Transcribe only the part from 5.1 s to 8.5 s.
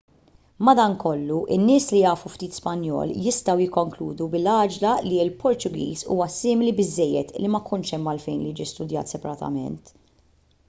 l-portugiż huwa simili biżżejjed li ma jkunx hemm għalfejn li